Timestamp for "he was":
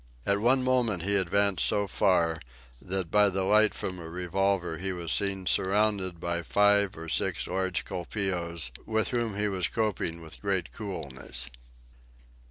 4.79-5.11, 9.37-9.67